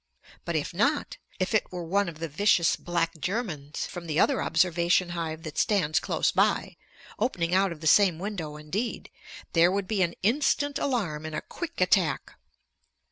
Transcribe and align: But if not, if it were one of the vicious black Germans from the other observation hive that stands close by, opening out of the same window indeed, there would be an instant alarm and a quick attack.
But 0.45 0.55
if 0.55 0.73
not, 0.73 1.17
if 1.37 1.53
it 1.53 1.71
were 1.71 1.83
one 1.83 2.09
of 2.09 2.17
the 2.17 2.27
vicious 2.27 2.75
black 2.75 3.19
Germans 3.19 3.85
from 3.85 4.07
the 4.07 4.19
other 4.19 4.41
observation 4.41 5.09
hive 5.09 5.43
that 5.43 5.59
stands 5.59 5.99
close 5.99 6.31
by, 6.31 6.77
opening 7.19 7.53
out 7.53 7.71
of 7.71 7.81
the 7.81 7.85
same 7.85 8.17
window 8.17 8.55
indeed, 8.57 9.11
there 9.53 9.71
would 9.71 9.87
be 9.87 10.01
an 10.01 10.15
instant 10.23 10.79
alarm 10.79 11.23
and 11.23 11.35
a 11.35 11.41
quick 11.41 11.79
attack. 11.79 12.33